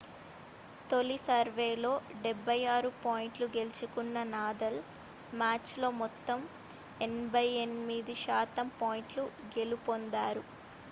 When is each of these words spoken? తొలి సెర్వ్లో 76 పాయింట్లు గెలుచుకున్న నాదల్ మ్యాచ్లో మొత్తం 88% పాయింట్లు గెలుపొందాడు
తొలి 0.89 1.15
సెర్వ్లో 1.23 1.91
76 2.21 2.71
పాయింట్లు 3.03 3.45
గెలుచుకున్న 3.55 4.23
నాదల్ 4.31 4.79
మ్యాచ్లో 5.33 5.89
మొత్తం 5.99 6.39
88% 7.01 8.41
పాయింట్లు 8.81 9.25
గెలుపొందాడు 9.55 10.43